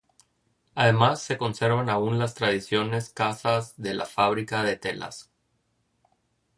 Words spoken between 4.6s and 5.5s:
de telas.